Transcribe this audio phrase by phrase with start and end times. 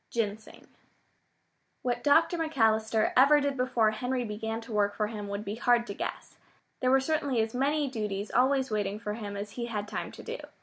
[0.09, 0.65] GINSENG
[1.83, 2.35] What Dr.
[2.35, 6.39] McAllister ever did before Henry began to work for him would be hard to guess.
[6.79, 10.23] There were certainly as many duties always waiting for him as he had time to
[10.23, 10.37] do.